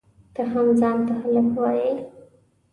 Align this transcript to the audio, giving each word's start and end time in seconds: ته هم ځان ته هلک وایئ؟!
ته 0.33 0.41
هم 0.51 0.67
ځان 0.79 0.97
ته 1.07 1.13
هلک 1.21 1.47
وایئ؟! 1.57 1.91